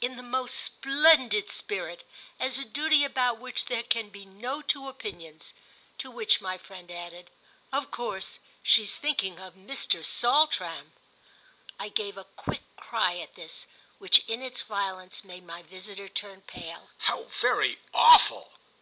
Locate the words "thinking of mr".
8.96-10.02